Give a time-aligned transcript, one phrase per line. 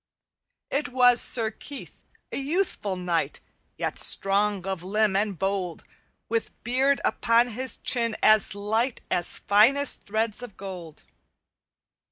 [0.71, 3.39] "It was Sir Keith, a youthful knight,
[3.77, 5.83] Yet strong of limb and bold,
[6.27, 11.03] With beard upon his chin as light As finest threads of gold.